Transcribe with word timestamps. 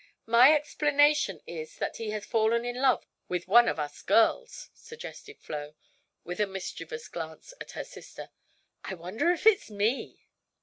"My 0.25 0.55
explanation 0.55 1.41
is 1.45 1.77
that 1.77 1.97
he 1.97 2.09
has 2.09 2.25
fallen 2.25 2.65
in 2.65 2.81
love 2.81 3.05
with 3.27 3.47
one 3.47 3.67
of 3.67 3.77
us 3.77 4.01
girls," 4.01 4.71
suggested 4.73 5.37
Flo, 5.39 5.75
with 6.23 6.39
a 6.39 6.47
mischievous 6.47 7.07
glance 7.07 7.53
at 7.61 7.73
her 7.73 7.83
sister. 7.83 8.31
"I 8.83 8.95
wonder 8.95 9.29
if 9.29 9.45
it's 9.45 9.69
me?" 9.69 10.25